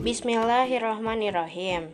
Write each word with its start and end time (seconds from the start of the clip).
Bismillahirrahmanirrahim. 0.00 1.92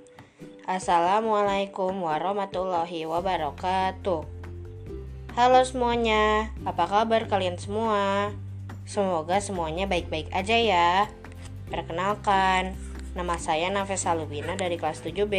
Assalamualaikum 0.63 1.91
warahmatullahi 2.07 3.03
wabarakatuh. 3.03 4.23
Halo 5.35 5.61
semuanya, 5.67 6.55
apa 6.63 6.87
kabar 6.87 7.27
kalian 7.27 7.59
semua? 7.59 8.31
Semoga 8.87 9.43
semuanya 9.43 9.91
baik-baik 9.91 10.31
aja 10.31 10.55
ya. 10.55 11.11
Perkenalkan, 11.67 12.79
nama 13.19 13.43
saya 13.43 13.75
Nafesa 13.75 14.15
Lubina 14.15 14.55
dari 14.55 14.79
kelas 14.79 15.03
7B. 15.03 15.35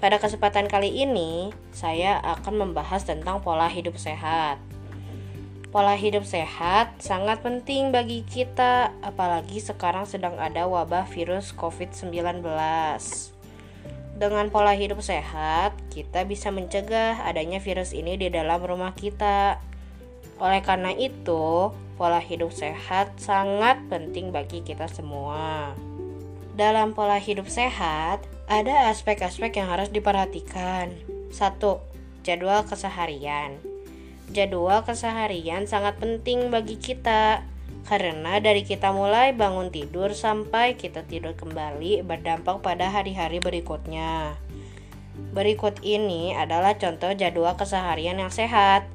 Pada 0.00 0.16
kesempatan 0.16 0.72
kali 0.72 1.04
ini, 1.04 1.52
saya 1.68 2.16
akan 2.32 2.64
membahas 2.64 3.04
tentang 3.04 3.44
pola 3.44 3.68
hidup 3.68 4.00
sehat. 4.00 4.56
Pola 5.72 5.96
hidup 5.96 6.28
sehat 6.28 7.00
sangat 7.00 7.40
penting 7.40 7.96
bagi 7.96 8.28
kita, 8.28 8.92
apalagi 9.00 9.56
sekarang 9.56 10.04
sedang 10.04 10.36
ada 10.36 10.68
wabah 10.68 11.08
virus 11.08 11.48
COVID-19. 11.56 12.44
Dengan 14.20 14.52
pola 14.52 14.76
hidup 14.76 15.00
sehat, 15.00 15.72
kita 15.88 16.28
bisa 16.28 16.52
mencegah 16.52 17.24
adanya 17.24 17.56
virus 17.56 17.96
ini 17.96 18.20
di 18.20 18.28
dalam 18.28 18.60
rumah 18.60 18.92
kita. 18.92 19.64
Oleh 20.36 20.60
karena 20.60 20.92
itu, 20.92 21.72
pola 21.96 22.20
hidup 22.20 22.52
sehat 22.52 23.16
sangat 23.16 23.80
penting 23.88 24.28
bagi 24.28 24.60
kita 24.60 24.92
semua. 24.92 25.72
Dalam 26.52 26.92
pola 26.92 27.16
hidup 27.16 27.48
sehat, 27.48 28.20
ada 28.44 28.92
aspek-aspek 28.92 29.56
yang 29.56 29.72
harus 29.72 29.88
diperhatikan. 29.88 30.92
Satu, 31.32 31.80
Jadwal 32.20 32.60
keseharian. 32.68 33.71
Jadwal 34.32 34.80
keseharian 34.88 35.68
sangat 35.68 36.00
penting 36.00 36.48
bagi 36.48 36.80
kita 36.80 37.44
karena 37.84 38.40
dari 38.40 38.64
kita 38.64 38.88
mulai 38.88 39.36
bangun 39.36 39.68
tidur 39.68 40.16
sampai 40.16 40.72
kita 40.80 41.04
tidur 41.04 41.36
kembali 41.36 42.00
berdampak 42.00 42.64
pada 42.64 42.88
hari-hari 42.88 43.44
berikutnya. 43.44 44.40
Berikut 45.36 45.84
ini 45.84 46.32
adalah 46.32 46.80
contoh 46.80 47.12
jadwal 47.12 47.60
keseharian 47.60 48.16
yang 48.24 48.32
sehat. 48.32 48.88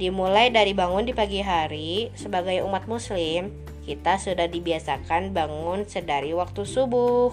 Dimulai 0.00 0.48
dari 0.48 0.72
bangun 0.72 1.04
di 1.04 1.12
pagi 1.12 1.44
hari, 1.44 2.08
sebagai 2.16 2.64
umat 2.64 2.88
muslim, 2.88 3.52
kita 3.84 4.16
sudah 4.16 4.48
dibiasakan 4.48 5.36
bangun 5.36 5.84
sedari 5.84 6.32
waktu 6.32 6.64
subuh. 6.64 7.28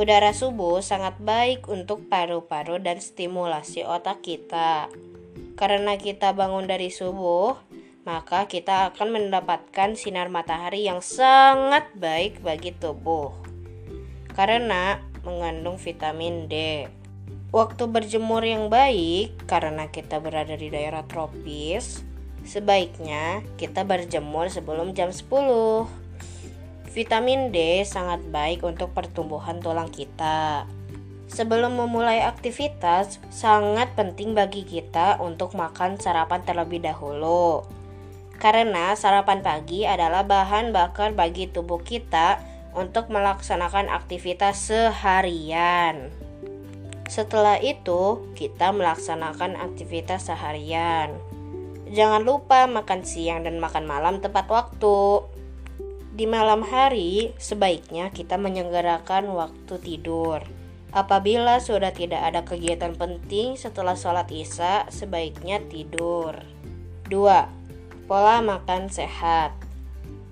Udara 0.00 0.32
subuh 0.32 0.80
sangat 0.80 1.20
baik 1.20 1.68
untuk 1.68 2.08
paru-paru 2.08 2.80
dan 2.80 3.04
stimulasi 3.04 3.84
otak 3.84 4.24
kita. 4.24 4.88
Karena 5.58 5.98
kita 5.98 6.30
bangun 6.38 6.70
dari 6.70 6.86
subuh, 6.86 7.58
maka 8.06 8.46
kita 8.46 8.94
akan 8.94 9.10
mendapatkan 9.10 9.98
sinar 9.98 10.30
matahari 10.30 10.86
yang 10.86 11.02
sangat 11.02 11.90
baik 11.98 12.38
bagi 12.46 12.70
tubuh. 12.78 13.34
Karena 14.38 15.02
mengandung 15.26 15.74
vitamin 15.82 16.46
D. 16.46 16.86
Waktu 17.50 17.90
berjemur 17.90 18.46
yang 18.46 18.70
baik 18.70 19.50
karena 19.50 19.90
kita 19.90 20.22
berada 20.22 20.54
di 20.54 20.70
daerah 20.70 21.02
tropis, 21.10 22.06
sebaiknya 22.46 23.42
kita 23.58 23.82
berjemur 23.82 24.46
sebelum 24.46 24.94
jam 24.94 25.10
10. 25.10 25.26
Vitamin 26.94 27.50
D 27.50 27.82
sangat 27.82 28.22
baik 28.30 28.62
untuk 28.62 28.94
pertumbuhan 28.94 29.58
tulang 29.58 29.90
kita. 29.90 30.70
Sebelum 31.28 31.76
memulai 31.76 32.24
aktivitas, 32.24 33.20
sangat 33.28 33.92
penting 33.92 34.32
bagi 34.32 34.64
kita 34.64 35.20
untuk 35.20 35.52
makan 35.52 36.00
sarapan 36.00 36.40
terlebih 36.40 36.80
dahulu. 36.80 37.68
Karena 38.40 38.96
sarapan 38.96 39.44
pagi 39.44 39.84
adalah 39.84 40.24
bahan 40.24 40.72
bakar 40.72 41.12
bagi 41.12 41.52
tubuh 41.52 41.84
kita 41.84 42.40
untuk 42.72 43.12
melaksanakan 43.12 43.92
aktivitas 43.92 44.72
seharian. 44.72 46.08
Setelah 47.12 47.60
itu, 47.60 48.24
kita 48.32 48.72
melaksanakan 48.72 49.60
aktivitas 49.60 50.32
seharian. 50.32 51.12
Jangan 51.92 52.24
lupa 52.24 52.64
makan 52.64 53.04
siang 53.04 53.44
dan 53.44 53.60
makan 53.60 53.84
malam 53.84 54.24
tepat 54.24 54.48
waktu. 54.48 55.28
Di 56.16 56.24
malam 56.24 56.64
hari, 56.64 57.36
sebaiknya 57.36 58.08
kita 58.16 58.40
menyegerakan 58.40 59.28
waktu 59.36 59.74
tidur 59.80 60.40
Apabila 60.88 61.60
sudah 61.60 61.92
tidak 61.92 62.24
ada 62.24 62.48
kegiatan 62.48 62.96
penting 62.96 63.60
setelah 63.60 63.92
sholat 63.92 64.32
isya, 64.32 64.88
sebaiknya 64.88 65.60
tidur. 65.68 66.32
2. 67.12 68.08
Pola 68.08 68.40
makan 68.40 68.88
sehat 68.88 69.52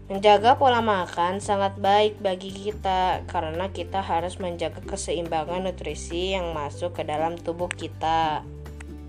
Menjaga 0.07 0.55
pola 0.55 0.79
makan 0.79 1.43
sangat 1.43 1.83
baik 1.83 2.23
bagi 2.23 2.55
kita 2.55 3.27
karena 3.27 3.75
kita 3.75 3.99
harus 3.99 4.39
menjaga 4.39 4.79
keseimbangan 4.87 5.67
nutrisi 5.67 6.31
yang 6.31 6.55
masuk 6.55 6.95
ke 6.95 7.03
dalam 7.03 7.35
tubuh 7.35 7.67
kita. 7.67 8.47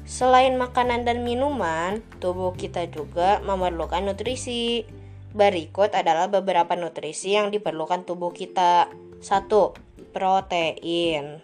Selain 0.09 0.57
makanan 0.57 1.05
dan 1.05 1.21
minuman, 1.21 2.01
tubuh 2.17 2.57
kita 2.57 2.89
juga 2.89 3.37
memerlukan 3.45 4.09
nutrisi. 4.09 4.89
Berikut 5.37 5.93
adalah 5.93 6.33
beberapa 6.33 6.73
nutrisi 6.73 7.37
yang 7.37 7.53
diperlukan 7.53 8.01
tubuh 8.01 8.33
kita. 8.33 8.89
1 9.21 9.86
protein. 10.11 11.41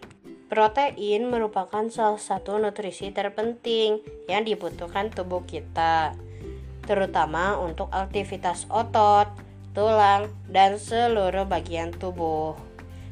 Protein 0.47 1.33
merupakan 1.33 1.89
salah 1.89 2.21
satu 2.21 2.61
nutrisi 2.61 3.09
terpenting 3.09 3.99
yang 4.29 4.45
dibutuhkan 4.45 5.09
tubuh 5.09 5.41
kita, 5.49 6.13
terutama 6.85 7.57
untuk 7.57 7.89
aktivitas 7.89 8.69
otot, 8.69 9.33
tulang, 9.73 10.29
dan 10.51 10.77
seluruh 10.77 11.49
bagian 11.49 11.89
tubuh. 11.89 12.53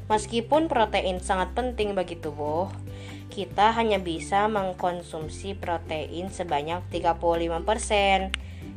Meskipun 0.06 0.70
protein 0.70 1.18
sangat 1.18 1.50
penting 1.58 1.98
bagi 1.98 2.14
tubuh, 2.14 2.70
kita 3.32 3.72
hanya 3.74 3.96
bisa 3.98 4.46
mengkonsumsi 4.46 5.56
protein 5.58 6.28
sebanyak 6.28 6.84
35% 6.92 8.30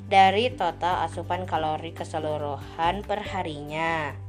dari 0.08 0.53
total 0.53 1.06
asupan 1.06 1.44
kalori 1.44 1.91
keseluruhan 1.91 3.03
perharinya. 3.03 4.25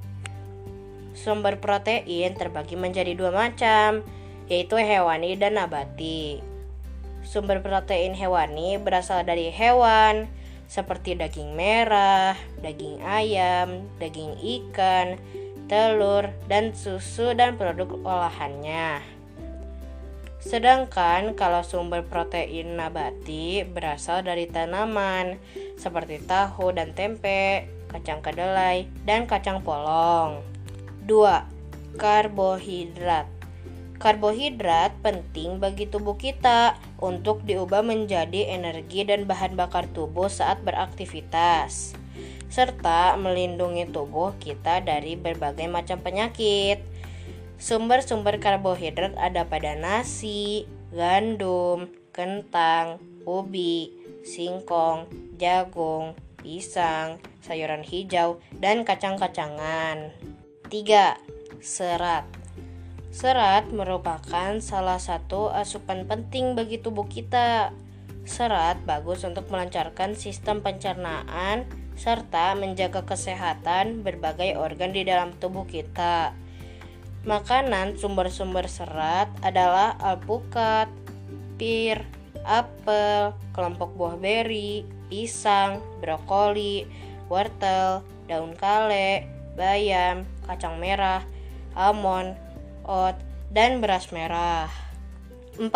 Sumber 1.16 1.56
protein 1.56 2.37
terbagi 2.37 2.77
menjadi 2.77 3.16
dua 3.16 3.32
macam, 3.32 4.04
yaitu 4.53 4.77
hewani 4.77 5.32
dan 5.41 5.56
nabati. 5.56 6.44
Sumber 7.25 7.65
protein 7.65 8.12
hewani 8.12 8.77
berasal 8.77 9.25
dari 9.25 9.49
hewan 9.49 10.28
seperti 10.69 11.16
daging 11.16 11.56
merah, 11.56 12.37
daging 12.60 13.00
ayam, 13.03 13.88
daging 13.97 14.37
ikan, 14.38 15.16
telur, 15.66 16.31
dan 16.47 16.76
susu 16.76 17.34
dan 17.34 17.56
produk 17.56 17.97
olahannya. 18.05 19.03
Sedangkan 20.38 21.34
kalau 21.34 21.66
sumber 21.66 22.06
protein 22.06 22.78
nabati 22.78 23.66
berasal 23.66 24.22
dari 24.22 24.47
tanaman 24.47 25.43
seperti 25.75 26.22
tahu 26.22 26.71
dan 26.71 26.94
tempe, 26.94 27.66
kacang 27.91 28.22
kedelai, 28.22 28.87
dan 29.03 29.26
kacang 29.26 29.59
polong. 29.66 30.56
2. 31.06 32.03
Karbohidrat 32.03 33.31
Karbohidrat 34.03 34.91
penting 35.06 35.62
bagi 35.62 35.87
tubuh 35.87 36.19
kita 36.19 36.75
untuk 36.99 37.47
diubah 37.47 37.87
menjadi 37.87 38.50
energi 38.50 39.06
dan 39.06 39.22
bahan 39.22 39.55
bakar 39.55 39.87
tubuh 39.94 40.27
saat 40.27 40.67
beraktivitas, 40.67 41.94
serta 42.50 43.15
melindungi 43.22 43.87
tubuh 43.87 44.34
kita 44.43 44.83
dari 44.83 45.15
berbagai 45.15 45.71
macam 45.71 46.03
penyakit. 46.03 46.83
Sumber-sumber 47.56 48.43
karbohidrat 48.43 49.15
ada 49.15 49.47
pada 49.47 49.78
nasi, 49.78 50.67
gandum, 50.91 51.87
kentang, 52.11 52.99
ubi, 53.23 53.94
singkong, 54.27 55.06
jagung, 55.38 56.19
pisang, 56.43 57.23
sayuran 57.47 57.87
hijau, 57.87 58.43
dan 58.58 58.82
kacang-kacangan. 58.82 60.11
3. 60.67 61.63
Serat 61.63 62.27
Serat 63.15 63.71
merupakan 63.71 64.59
salah 64.59 64.99
satu 64.99 65.47
asupan 65.55 66.11
penting 66.11 66.59
bagi 66.59 66.83
tubuh 66.83 67.07
kita. 67.07 67.71
Serat 68.27 68.83
bagus 68.83 69.23
untuk 69.23 69.47
melancarkan 69.47 70.19
sistem 70.19 70.59
pencernaan 70.67 71.71
serta 71.95 72.59
menjaga 72.59 73.07
kesehatan 73.07 74.03
berbagai 74.03 74.59
organ 74.59 74.91
di 74.91 75.07
dalam 75.07 75.31
tubuh 75.39 75.71
kita. 75.71 76.35
Makanan 77.23 77.95
sumber-sumber 77.95 78.67
serat 78.67 79.31
adalah 79.47 79.95
alpukat, 80.03 80.91
pir, 81.55 82.03
apel, 82.43 83.39
kelompok 83.55 83.95
buah 83.95 84.19
beri, 84.19 84.83
pisang, 85.07 85.79
brokoli, 86.03 86.91
wortel, 87.31 88.03
daun 88.27 88.53
kale, 88.59 89.36
bayam, 89.56 90.29
kacang 90.44 90.76
merah, 90.79 91.25
almond, 91.73 92.37
oat, 92.85 93.19
dan 93.50 93.81
beras 93.81 94.12
merah. 94.12 94.69
4. 95.56 95.73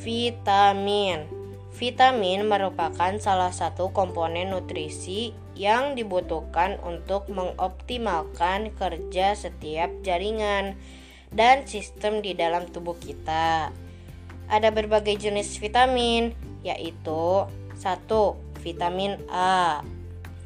Vitamin 0.00 1.40
Vitamin 1.80 2.44
merupakan 2.44 3.16
salah 3.16 3.54
satu 3.54 3.88
komponen 3.96 4.52
nutrisi 4.52 5.32
yang 5.56 5.96
dibutuhkan 5.96 6.76
untuk 6.84 7.32
mengoptimalkan 7.32 8.76
kerja 8.76 9.32
setiap 9.32 9.88
jaringan 10.04 10.76
dan 11.32 11.64
sistem 11.64 12.20
di 12.20 12.36
dalam 12.36 12.68
tubuh 12.68 12.98
kita. 12.98 13.72
Ada 14.50 14.68
berbagai 14.74 15.14
jenis 15.14 15.56
vitamin, 15.62 16.34
yaitu 16.66 17.46
satu 17.78 18.36
Vitamin 18.60 19.16
A. 19.32 19.80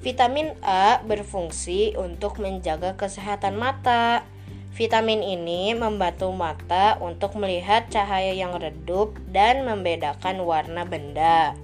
Vitamin 0.05 0.53
A 0.61 1.01
berfungsi 1.01 1.97
untuk 1.97 2.37
menjaga 2.37 2.93
kesehatan 2.93 3.57
mata. 3.57 4.29
Vitamin 4.77 5.25
ini 5.25 5.73
membantu 5.73 6.29
mata 6.29 7.01
untuk 7.01 7.41
melihat 7.41 7.89
cahaya 7.89 8.37
yang 8.37 8.53
redup 8.53 9.17
dan 9.33 9.65
membedakan 9.65 10.45
warna 10.45 10.85
benda. 10.85 11.57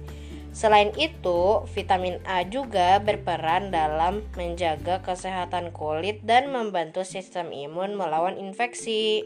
Selain 0.57 0.89
itu, 0.97 1.61
vitamin 1.69 2.17
A 2.25 2.41
juga 2.41 2.97
berperan 2.97 3.69
dalam 3.69 4.25
menjaga 4.33 5.05
kesehatan 5.05 5.69
kulit 5.69 6.25
dan 6.25 6.49
membantu 6.49 7.05
sistem 7.05 7.53
imun 7.53 7.93
melawan 7.93 8.41
infeksi. 8.41 9.21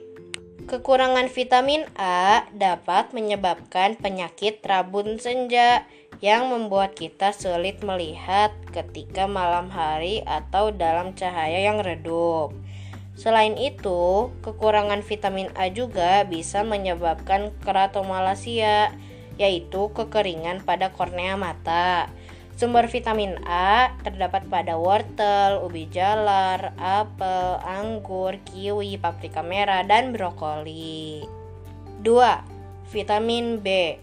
Kekurangan 0.67 1.31
vitamin 1.31 1.87
A 1.95 2.51
dapat 2.51 3.15
menyebabkan 3.15 3.95
penyakit 3.95 4.59
rabun 4.65 5.23
senja 5.23 5.87
yang 6.23 6.47
membuat 6.47 6.95
kita 6.95 7.35
sulit 7.35 7.83
melihat 7.83 8.55
ketika 8.71 9.27
malam 9.27 9.67
hari 9.67 10.23
atau 10.23 10.71
dalam 10.71 11.11
cahaya 11.15 11.67
yang 11.67 11.83
redup. 11.83 12.55
Selain 13.15 13.55
itu, 13.55 14.31
kekurangan 14.43 14.99
vitamin 14.99 15.47
A 15.55 15.71
juga 15.71 16.27
bisa 16.27 16.67
menyebabkan 16.67 17.55
keratomalasia, 17.63 18.91
yaitu 19.39 19.91
kekeringan 19.95 20.63
pada 20.67 20.91
kornea 20.91 21.39
mata. 21.39 22.11
Sumber 22.55 22.87
vitamin 22.87 23.35
A 23.47 23.91
terdapat 24.03 24.47
pada 24.47 24.79
wortel, 24.79 25.59
ubi 25.63 25.91
jalar, 25.91 26.71
apel, 26.79 27.59
anggur, 27.63 28.39
kiwi, 28.47 28.95
paprika 28.95 29.43
merah, 29.43 29.83
dan 29.83 30.15
brokoli. 30.15 31.23
2. 32.03 32.07
Vitamin 32.91 33.59
B 33.59 33.99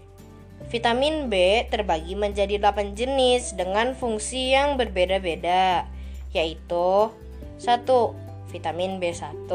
Vitamin 0.73 1.29
B 1.29 1.65
terbagi 1.69 2.17
menjadi 2.17 2.57
8 2.57 2.97
jenis 2.97 3.53
dengan 3.53 3.93
fungsi 3.93 4.57
yang 4.57 4.73
berbeda-beda, 4.73 5.85
yaitu 6.33 7.13
1. 7.61 7.85
Vitamin 8.49 8.97
B1 9.01 9.49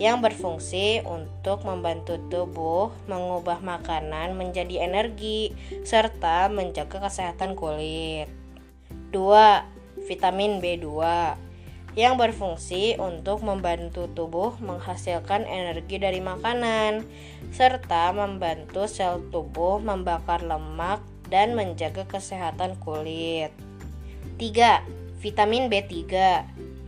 yang 0.00 0.24
berfungsi 0.24 1.04
untuk 1.04 1.60
membantu 1.62 2.16
tubuh 2.32 2.88
mengubah 3.04 3.60
makanan 3.60 4.32
menjadi 4.32 4.88
energi 4.88 5.52
serta 5.84 6.48
menjaga 6.48 7.04
kesehatan 7.04 7.52
kulit. 7.52 8.26
2. 9.12 10.08
Vitamin 10.08 10.62
B2 10.64 10.88
yang 11.98 12.14
berfungsi 12.14 12.94
untuk 13.02 13.42
membantu 13.42 14.06
tubuh 14.10 14.54
menghasilkan 14.62 15.42
energi 15.42 15.98
dari 15.98 16.22
makanan 16.22 17.02
serta 17.50 18.14
membantu 18.14 18.86
sel 18.86 19.18
tubuh 19.34 19.82
membakar 19.82 20.46
lemak 20.46 21.02
dan 21.26 21.58
menjaga 21.58 22.06
kesehatan 22.06 22.78
kulit. 22.78 23.50
3. 24.38 25.20
Vitamin 25.20 25.68
B3 25.68 25.94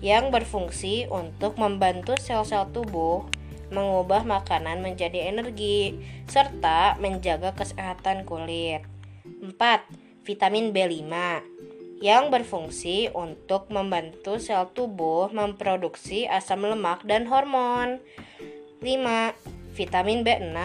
yang 0.03 0.35
berfungsi 0.35 1.07
untuk 1.11 1.59
membantu 1.59 2.19
sel-sel 2.19 2.67
tubuh 2.75 3.27
mengubah 3.73 4.27
makanan 4.27 4.85
menjadi 4.85 5.33
energi 5.33 5.97
serta 6.29 6.99
menjaga 6.99 7.55
kesehatan 7.55 8.27
kulit. 8.27 8.85
4. 9.41 9.55
Vitamin 10.23 10.71
B5 10.71 11.11
yang 12.03 12.35
berfungsi 12.35 13.15
untuk 13.15 13.71
membantu 13.71 14.43
sel 14.43 14.75
tubuh 14.75 15.31
memproduksi 15.31 16.27
asam 16.27 16.67
lemak 16.67 17.07
dan 17.07 17.31
hormon. 17.31 18.03
5. 18.83 19.79
Vitamin 19.79 20.27
B6 20.27 20.59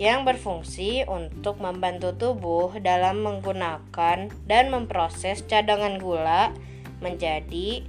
yang 0.00 0.24
berfungsi 0.24 1.04
untuk 1.04 1.60
membantu 1.60 2.16
tubuh 2.16 2.72
dalam 2.80 3.20
menggunakan 3.20 4.32
dan 4.48 4.64
memproses 4.72 5.44
cadangan 5.44 6.00
gula 6.00 6.56
menjadi 7.04 7.84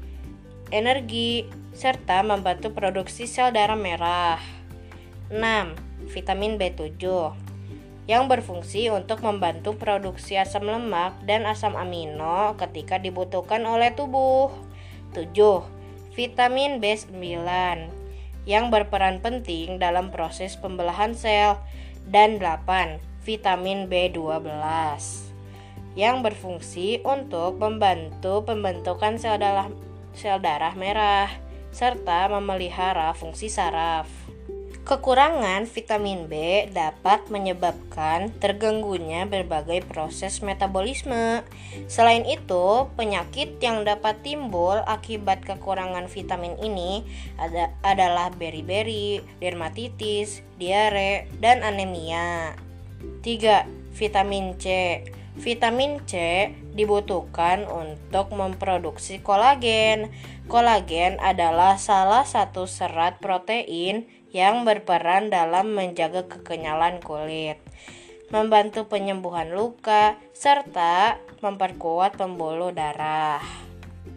energi, 0.75 1.47
serta 1.71 2.27
membantu 2.27 2.75
produksi 2.75 3.23
sel 3.23 3.55
darah 3.55 3.79
merah. 3.79 4.43
6. 5.31 6.11
Vitamin 6.11 6.59
B7 6.59 7.48
yang 8.09 8.25
berfungsi 8.25 8.89
untuk 8.89 9.21
membantu 9.21 9.77
produksi 9.77 10.33
asam 10.33 10.65
lemak 10.65 11.13
dan 11.29 11.45
asam 11.45 11.77
amino 11.77 12.57
ketika 12.57 12.97
dibutuhkan 12.97 13.61
oleh 13.69 13.93
tubuh. 13.93 14.49
7. 15.13 15.29
Vitamin 16.17 16.81
B9 16.81 17.21
yang 18.49 18.73
berperan 18.73 19.21
penting 19.21 19.77
dalam 19.77 20.09
proses 20.09 20.57
pembelahan 20.57 21.13
sel 21.13 21.61
dan 22.09 22.41
8. 22.41 22.97
Vitamin 23.21 23.85
B12 23.85 24.41
yang 25.93 26.25
berfungsi 26.25 27.05
untuk 27.05 27.61
membantu 27.61 28.41
pembentukan 28.41 29.21
sel 29.21 29.37
darah 29.37 29.69
sel 30.17 30.41
darah 30.41 30.73
merah, 30.73 31.29
serta 31.69 32.25
memelihara 32.33 33.13
fungsi 33.13 33.53
saraf. 33.53 34.28
Kekurangan 34.89 35.69
vitamin 35.69 36.25
B 36.25 36.65
dapat 36.73 37.29
menyebabkan 37.29 38.33
terganggunya 38.41 39.29
berbagai 39.29 39.85
proses 39.85 40.41
metabolisme. 40.41 41.45
Selain 41.85 42.25
itu, 42.25 42.89
penyakit 42.97 43.61
yang 43.61 43.85
dapat 43.85 44.17
timbul 44.25 44.81
akibat 44.89 45.45
kekurangan 45.45 46.09
vitamin 46.09 46.57
ini 46.57 47.05
ada, 47.37 47.69
adalah 47.85 48.33
beriberi, 48.33 49.21
dermatitis, 49.37 50.41
diare, 50.57 51.29
dan 51.37 51.61
anemia. 51.61 52.57
3. 53.21 53.93
Vitamin 53.93 54.57
C 54.57 54.65
Vitamin 55.39 56.03
C 56.03 56.49
dibutuhkan 56.75 57.63
untuk 57.69 58.35
memproduksi 58.35 59.23
kolagen. 59.23 60.11
Kolagen 60.51 61.15
adalah 61.21 61.77
salah 61.77 62.25
satu 62.27 62.65
serat 62.65 63.21
protein 63.23 64.18
yang 64.29 64.65
berperan 64.65 65.33
dalam 65.33 65.73
menjaga 65.73 66.29
kekenyalan 66.29 67.01
kulit, 67.01 67.57
membantu 68.29 68.85
penyembuhan 68.85 69.53
luka, 69.53 70.17
serta 70.33 71.17
memperkuat 71.41 72.17
pembuluh 72.17 72.69
darah. 72.69 73.41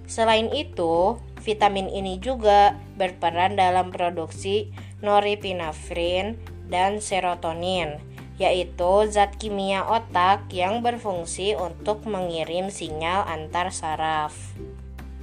Selain 0.04 0.52
itu, 0.52 1.16
vitamin 1.40 1.88
ini 1.88 2.20
juga 2.20 2.76
berperan 3.00 3.56
dalam 3.56 3.88
produksi 3.88 4.68
norepinefrin 5.00 6.36
dan 6.68 7.00
serotonin 7.00 8.12
yaitu 8.40 9.06
zat 9.12 9.36
kimia 9.36 9.84
otak 9.84 10.48
yang 10.50 10.80
berfungsi 10.80 11.54
untuk 11.54 12.02
mengirim 12.08 12.72
sinyal 12.72 13.22
antar 13.28 13.70
saraf. 13.70 14.34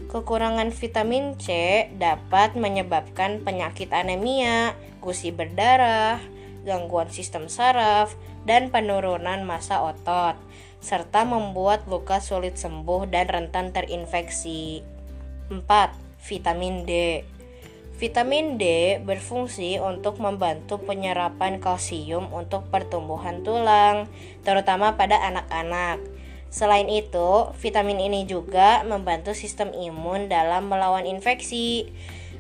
Kekurangan 0.10 0.74
vitamin 0.74 1.38
C 1.38 1.86
dapat 2.02 2.58
menyebabkan 2.58 3.46
penyakit 3.46 3.94
anemia, 3.94 4.74
gusi 5.06 5.30
berdarah, 5.30 6.18
gangguan 6.66 7.14
sistem 7.14 7.46
saraf, 7.46 8.18
dan 8.42 8.74
penurunan 8.74 9.46
massa 9.46 9.86
otot, 9.86 10.34
serta 10.82 11.30
membuat 11.30 11.86
luka 11.86 12.26
sulit 12.26 12.58
sembuh 12.58 13.06
dan 13.06 13.30
rentan 13.30 13.70
terinfeksi. 13.70 14.82
4. 15.54 15.62
Vitamin 16.26 16.90
D 16.90 17.22
Vitamin 18.02 18.58
D 18.58 18.98
berfungsi 19.06 19.78
untuk 19.78 20.18
membantu 20.18 20.82
penyerapan 20.82 21.62
kalsium 21.62 22.34
untuk 22.34 22.66
pertumbuhan 22.74 23.46
tulang, 23.46 24.10
terutama 24.42 24.98
pada 24.98 25.22
anak-anak. 25.22 26.02
Selain 26.50 26.90
itu, 26.90 27.54
vitamin 27.62 28.02
ini 28.02 28.26
juga 28.26 28.82
membantu 28.82 29.38
sistem 29.38 29.70
imun 29.70 30.34
dalam 30.34 30.66
melawan 30.66 31.06
infeksi. 31.06 31.94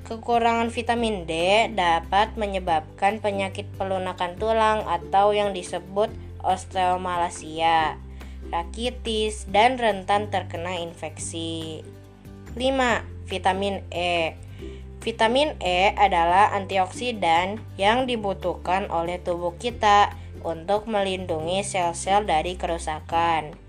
Kekurangan 0.10 0.74
vitamin 0.74 1.30
D 1.30 1.34
dapat 1.78 2.34
menyebabkan 2.34 3.22
penyakit 3.22 3.70
pelunakan 3.78 4.34
tulang 4.42 4.82
atau 4.90 5.30
yang 5.30 5.54
disebut 5.54 6.10
osteomalacia, 6.42 8.02
rakitis, 8.50 9.46
dan 9.46 9.78
rentan 9.78 10.34
terkena 10.34 10.82
infeksi. 10.82 11.86
5. 12.58 13.06
Vitamin 13.30 13.86
E 13.94 14.34
Vitamin 15.00 15.56
E 15.62 15.94
adalah 15.96 16.52
antioksidan 16.58 17.62
yang 17.78 18.10
dibutuhkan 18.10 18.90
oleh 18.92 19.22
tubuh 19.22 19.56
kita 19.56 20.12
untuk 20.44 20.90
melindungi 20.92 21.64
sel-sel 21.64 22.28
dari 22.28 22.60
kerusakan. 22.60 23.69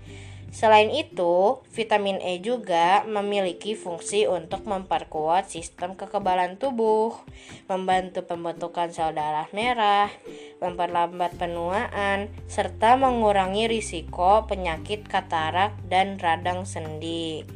Selain 0.51 0.91
itu, 0.91 1.63
vitamin 1.71 2.19
E 2.19 2.43
juga 2.43 3.07
memiliki 3.07 3.71
fungsi 3.71 4.27
untuk 4.27 4.67
memperkuat 4.67 5.47
sistem 5.47 5.95
kekebalan 5.95 6.59
tubuh, 6.59 7.15
membantu 7.71 8.27
pembentukan 8.27 8.91
sel 8.91 9.15
darah 9.15 9.47
merah, 9.55 10.11
memperlambat 10.59 11.39
penuaan, 11.39 12.27
serta 12.51 12.99
mengurangi 12.99 13.71
risiko 13.71 14.43
penyakit 14.43 15.07
katarak 15.07 15.71
dan 15.87 16.19
radang 16.19 16.67
sendi. 16.67 17.47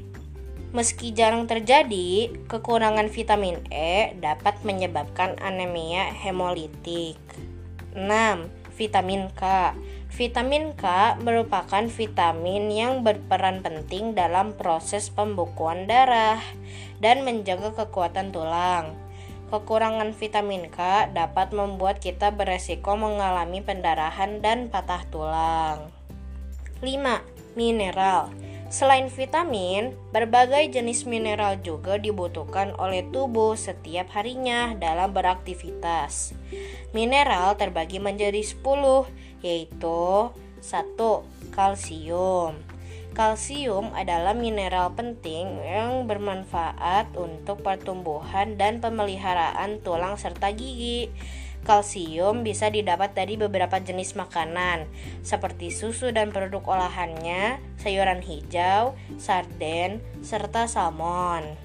Meski 0.72 1.12
jarang 1.12 1.52
terjadi, 1.52 2.32
kekurangan 2.48 3.12
vitamin 3.12 3.60
E 3.75 4.16
dapat 4.24 4.56
menyebabkan 4.64 5.36
anemia 5.44 6.16
hemolitik. 6.16 7.20
6. 7.92 8.64
Vitamin 8.75 9.32
K 9.32 9.72
Vitamin 10.12 10.75
K 10.75 11.15
merupakan 11.24 11.88
vitamin 11.88 12.72
yang 12.72 13.08
berperan 13.08 13.63
penting 13.63 14.15
dalam 14.15 14.55
proses 14.55 15.12
pembukuan 15.12 15.88
darah 15.88 16.39
dan 17.00 17.24
menjaga 17.24 17.72
kekuatan 17.72 18.36
tulang. 18.36 18.96
Kekurangan 19.48 20.12
vitamin 20.12 20.67
K 20.72 21.08
dapat 21.12 21.55
membuat 21.55 22.03
kita 22.03 22.36
beresiko 22.36 23.00
mengalami 23.00 23.63
pendarahan 23.63 24.44
dan 24.44 24.67
patah 24.67 25.03
tulang. 25.08 25.91
5. 26.84 27.55
Mineral 27.55 28.32
Selain 28.65 29.05
vitamin, 29.13 29.93
berbagai 30.10 30.74
jenis 30.74 31.05
mineral 31.05 31.62
juga 31.62 32.01
dibutuhkan 32.01 32.74
oleh 32.81 33.05
tubuh 33.13 33.53
setiap 33.53 34.10
harinya 34.17 34.74
dalam 34.74 35.13
beraktivitas. 35.13 36.34
Mineral 36.89 37.53
terbagi 37.62 38.01
menjadi 38.01 38.41
10 38.41 38.65
yaitu 39.45 40.34
satu 40.65 41.22
kalsium. 41.53 42.57
Kalsium 43.15 43.95
adalah 43.95 44.36
mineral 44.36 44.91
penting 44.91 45.63
yang 45.63 46.03
bermanfaat 46.03 47.15
untuk 47.15 47.63
pertumbuhan 47.63 48.60
dan 48.60 48.84
pemeliharaan 48.84 49.79
tulang 49.79 50.19
serta 50.19 50.51
gigi. 50.51 51.07
Kalsium 51.65 52.45
bisa 52.45 52.69
didapat 52.69 53.17
dari 53.17 53.36
beberapa 53.41 53.81
jenis 53.81 54.13
makanan, 54.13 54.86
seperti 55.25 55.74
susu 55.74 56.13
dan 56.13 56.29
produk 56.29 56.62
olahannya, 56.77 57.57
sayuran 57.81 58.22
hijau, 58.22 58.93
sarden, 59.17 60.00
serta 60.22 60.69
salmon. 60.69 61.57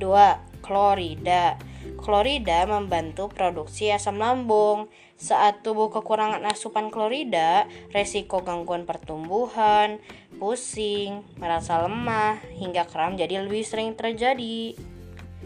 2. 0.00 0.64
Klorida 0.64 1.60
Klorida 1.98 2.66
membantu 2.68 3.30
produksi 3.30 3.90
asam 3.90 4.20
lambung. 4.20 4.90
Saat 5.18 5.66
tubuh 5.66 5.90
kekurangan 5.90 6.46
asupan 6.46 6.94
klorida, 6.94 7.66
resiko 7.90 8.46
gangguan 8.46 8.86
pertumbuhan, 8.86 9.98
pusing, 10.38 11.26
merasa 11.42 11.82
lemah, 11.82 12.38
hingga 12.54 12.86
kram 12.86 13.18
jadi 13.18 13.42
lebih 13.42 13.66
sering 13.66 13.98
terjadi. 13.98 14.78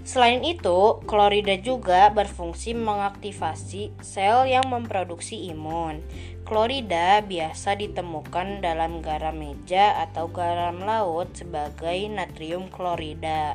Selain 0.02 0.42
itu, 0.42 0.99
klorida 1.06 1.54
juga 1.62 2.11
berfungsi 2.11 2.75
mengaktifasi 2.75 3.94
sel 4.02 4.50
yang 4.50 4.66
memproduksi 4.66 5.47
imun. 5.54 6.02
Klorida 6.42 7.23
biasa 7.23 7.78
ditemukan 7.78 8.66
dalam 8.66 8.99
garam 8.99 9.38
meja 9.38 10.02
atau 10.02 10.26
garam 10.26 10.82
laut 10.82 11.30
sebagai 11.38 12.11
natrium 12.11 12.66
klorida. 12.66 13.54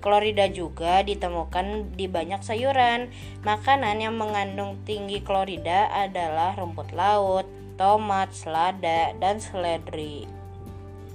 Klorida 0.00 0.48
juga 0.48 1.04
ditemukan 1.04 1.92
di 1.92 2.08
banyak 2.08 2.40
sayuran. 2.40 3.12
Makanan 3.44 4.00
yang 4.00 4.16
mengandung 4.16 4.80
tinggi 4.88 5.20
klorida 5.20 5.92
adalah 5.92 6.56
rumput 6.56 6.96
laut, 6.96 7.44
tomat, 7.76 8.32
selada, 8.32 9.12
dan 9.20 9.36
seledri. 9.36 10.24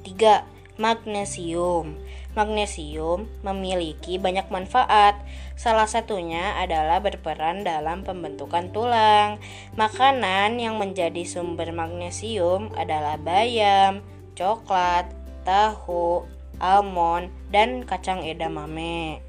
3. 0.05 0.45
Magnesium. 0.77 1.97
Magnesium 2.39 3.27
memiliki 3.43 4.15
banyak 4.15 4.48
manfaat. 4.48 5.19
Salah 5.60 5.91
satunya 5.91 6.55
adalah 6.55 7.03
berperan 7.03 7.67
dalam 7.67 8.08
pembentukan 8.08 8.72
tulang. 8.72 9.43
Makanan 9.75 10.55
yang 10.55 10.79
menjadi 10.79 11.27
sumber 11.27 11.75
magnesium 11.75 12.72
adalah 12.79 13.19
bayam, 13.19 14.00
coklat, 14.39 15.12
tahu, 15.43 16.24
almond, 16.63 17.27
dan 17.51 17.84
kacang 17.84 18.24
edamame. 18.24 19.19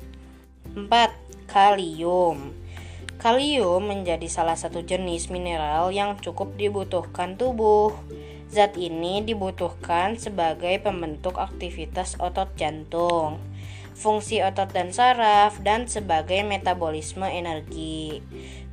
4. 0.78 0.86
Kalium 1.50 2.54
Kalium 3.18 3.90
menjadi 3.90 4.30
salah 4.30 4.54
satu 4.54 4.86
jenis 4.86 5.34
mineral 5.34 5.90
yang 5.90 6.14
cukup 6.22 6.54
dibutuhkan 6.54 7.34
tubuh. 7.34 7.90
Zat 8.50 8.74
ini 8.74 9.22
dibutuhkan 9.22 10.18
sebagai 10.18 10.82
pembentuk 10.82 11.38
aktivitas 11.38 12.18
otot 12.18 12.50
jantung, 12.58 13.38
fungsi 13.94 14.42
otot 14.42 14.66
dan 14.74 14.90
saraf, 14.90 15.62
dan 15.62 15.86
sebagai 15.86 16.42
metabolisme 16.42 17.30
energi. 17.30 18.18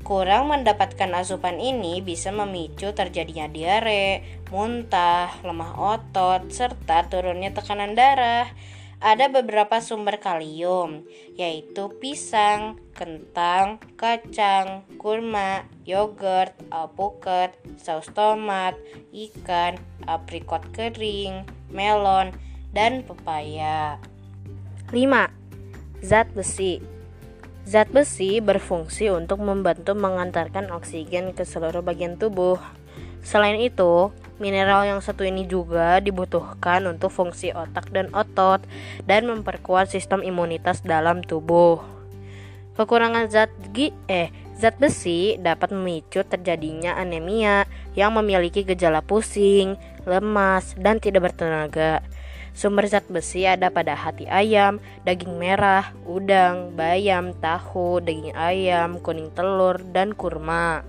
Kurang 0.01 0.49
mendapatkan 0.49 1.13
asupan 1.13 1.61
ini 1.61 2.01
bisa 2.01 2.33
memicu 2.33 2.89
terjadinya 2.97 3.45
diare, 3.45 4.25
muntah, 4.49 5.29
lemah 5.45 5.77
otot, 5.77 6.49
serta 6.49 7.05
turunnya 7.13 7.53
tekanan 7.53 7.93
darah. 7.93 8.49
Ada 8.97 9.29
beberapa 9.29 9.77
sumber 9.77 10.17
kalium, 10.17 11.05
yaitu 11.37 11.93
pisang, 12.01 12.81
kentang, 12.97 13.77
kacang, 13.93 14.89
kurma, 14.97 15.69
yogurt, 15.85 16.57
alpukat, 16.73 17.53
saus 17.77 18.09
tomat, 18.09 18.73
ikan, 19.13 19.77
aprikot 20.09 20.65
kering, 20.73 21.45
melon, 21.69 22.33
dan 22.73 23.05
pepaya. 23.05 24.01
5. 24.89 24.97
Zat 26.01 26.33
besi 26.33 26.81
Zat 27.69 27.93
besi 27.93 28.41
berfungsi 28.41 29.13
untuk 29.13 29.45
membantu 29.45 29.93
mengantarkan 29.93 30.73
oksigen 30.73 31.37
ke 31.37 31.45
seluruh 31.45 31.85
bagian 31.85 32.17
tubuh. 32.17 32.57
Selain 33.21 33.59
itu, 33.59 34.09
mineral 34.37 34.85
yang 34.85 35.01
satu 35.01 35.25
ini 35.25 35.45
juga 35.45 36.01
dibutuhkan 36.01 36.85
untuk 36.85 37.09
fungsi 37.13 37.53
otak 37.53 37.89
dan 37.93 38.09
otot 38.13 38.61
dan 39.05 39.25
memperkuat 39.29 39.89
sistem 39.89 40.21
imunitas 40.21 40.81
dalam 40.85 41.21
tubuh. 41.25 41.81
Kekurangan 42.77 43.25
zat 43.33 43.49
gi 43.73 43.89
eh 44.05 44.29
zat 44.57 44.77
besi 44.77 45.37
dapat 45.41 45.73
memicu 45.73 46.21
terjadinya 46.21 46.93
anemia 46.97 47.65
yang 47.97 48.13
memiliki 48.13 48.61
gejala 48.61 49.01
pusing, 49.01 49.77
lemas, 50.05 50.77
dan 50.77 51.01
tidak 51.01 51.33
bertenaga. 51.33 52.05
Sumber 52.57 52.89
zat 52.89 53.05
besi 53.09 53.45
ada 53.45 53.69
pada 53.69 53.93
hati 53.93 54.25
ayam, 54.25 54.81
daging 55.05 55.37
merah, 55.37 55.93
udang, 56.09 56.73
bayam, 56.73 57.37
tahu, 57.37 58.01
daging 58.01 58.33
ayam, 58.33 58.97
kuning 59.01 59.29
telur, 59.33 59.77
dan 59.93 60.17
kurma. 60.17 60.81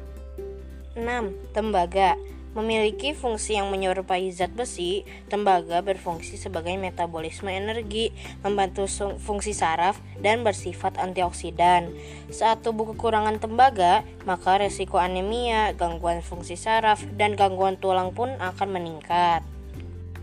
6. 0.97 1.53
Tembaga 1.53 2.17
memiliki 2.53 3.17
fungsi 3.17 3.59
yang 3.59 3.73
menyerupai 3.73 4.29
zat 4.31 4.53
besi, 4.55 5.03
tembaga 5.27 5.81
berfungsi 5.81 6.39
sebagai 6.39 6.77
metabolisme 6.77 7.49
energi, 7.51 8.15
membantu 8.45 8.87
fungsi 9.19 9.57
saraf, 9.57 9.99
dan 10.21 10.45
bersifat 10.45 10.97
antioksidan. 11.01 11.93
Saat 12.31 12.63
tubuh 12.63 12.93
kekurangan 12.95 13.41
tembaga, 13.41 14.07
maka 14.29 14.61
resiko 14.61 15.01
anemia, 15.01 15.73
gangguan 15.75 16.21
fungsi 16.21 16.55
saraf, 16.55 17.03
dan 17.17 17.35
gangguan 17.35 17.81
tulang 17.81 18.13
pun 18.13 18.33
akan 18.39 18.69
meningkat. 18.69 19.43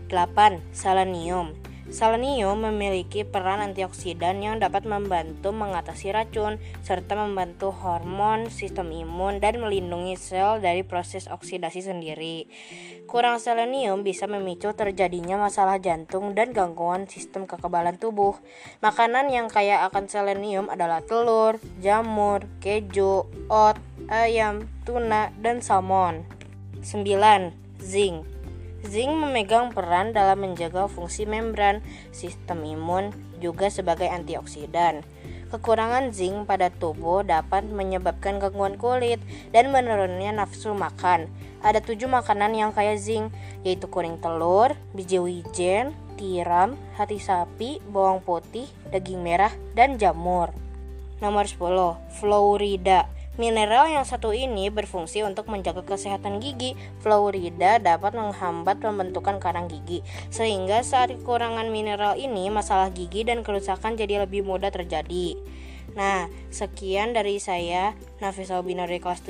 8. 0.06 0.62
Selenium 0.70 1.65
Selenium 1.86 2.66
memiliki 2.66 3.22
peran 3.22 3.62
antioksidan 3.62 4.42
yang 4.42 4.58
dapat 4.58 4.82
membantu 4.90 5.54
mengatasi 5.54 6.10
racun 6.10 6.58
serta 6.82 7.14
membantu 7.14 7.70
hormon, 7.70 8.50
sistem 8.50 8.90
imun, 8.90 9.38
dan 9.38 9.62
melindungi 9.62 10.18
sel 10.18 10.58
dari 10.58 10.82
proses 10.82 11.30
oksidasi 11.30 11.86
sendiri. 11.86 12.50
Kurang 13.06 13.38
selenium 13.38 14.02
bisa 14.02 14.26
memicu 14.26 14.74
terjadinya 14.74 15.38
masalah 15.38 15.78
jantung 15.78 16.34
dan 16.34 16.50
gangguan 16.50 17.06
sistem 17.06 17.46
kekebalan 17.46 18.02
tubuh. 18.02 18.34
Makanan 18.82 19.30
yang 19.30 19.46
kaya 19.46 19.86
akan 19.86 20.10
selenium 20.10 20.66
adalah 20.66 21.06
telur, 21.06 21.62
jamur, 21.78 22.42
keju, 22.58 23.30
oat, 23.46 23.78
ayam, 24.10 24.66
tuna, 24.82 25.30
dan 25.38 25.62
salmon. 25.62 26.26
9. 26.82 27.54
Zinc 27.78 28.35
Zinc 28.86 29.18
memegang 29.18 29.74
peran 29.74 30.14
dalam 30.14 30.46
menjaga 30.46 30.86
fungsi 30.86 31.26
membran 31.26 31.82
sistem 32.14 32.62
imun 32.62 33.10
juga 33.42 33.66
sebagai 33.66 34.06
antioksidan. 34.06 35.02
Kekurangan 35.50 36.14
zinc 36.14 36.46
pada 36.46 36.70
tubuh 36.70 37.26
dapat 37.26 37.66
menyebabkan 37.66 38.38
gangguan 38.38 38.78
kulit 38.78 39.18
dan 39.50 39.74
menurunnya 39.74 40.30
nafsu 40.34 40.70
makan. 40.70 41.26
Ada 41.66 41.82
tujuh 41.82 42.06
makanan 42.06 42.54
yang 42.54 42.70
kaya 42.70 42.94
zinc, 42.94 43.34
yaitu 43.66 43.90
kuning 43.90 44.22
telur, 44.22 44.74
biji 44.94 45.18
wijen, 45.18 45.90
tiram, 46.14 46.78
hati 46.94 47.18
sapi, 47.18 47.82
bawang 47.90 48.22
putih, 48.22 48.70
daging 48.94 49.22
merah, 49.22 49.50
dan 49.74 49.98
jamur. 49.98 50.54
Nomor 51.18 51.50
10. 51.50 51.98
Florida 52.22 53.15
Mineral 53.36 53.92
yang 53.92 54.08
satu 54.08 54.32
ini 54.32 54.72
berfungsi 54.72 55.20
untuk 55.20 55.52
menjaga 55.52 55.84
kesehatan 55.84 56.40
gigi. 56.40 56.72
Fluorida 57.04 57.76
dapat 57.76 58.16
menghambat 58.16 58.80
pembentukan 58.80 59.36
karang 59.36 59.68
gigi, 59.68 60.00
sehingga 60.32 60.80
saat 60.80 61.12
kekurangan 61.12 61.68
mineral 61.68 62.16
ini, 62.16 62.48
masalah 62.48 62.88
gigi 62.88 63.28
dan 63.28 63.44
kerusakan 63.44 64.00
jadi 64.00 64.24
lebih 64.24 64.40
mudah 64.40 64.72
terjadi. 64.72 65.36
Nah, 65.92 66.32
sekian 66.48 67.12
dari 67.12 67.36
saya, 67.36 67.92
Nafisa 68.24 68.60
Binari 68.64 69.00
kelas 69.00 69.20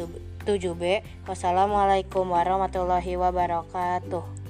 7B. 0.46 1.02
Wassalamualaikum 1.26 2.30
warahmatullahi 2.30 3.18
wabarakatuh. 3.18 4.45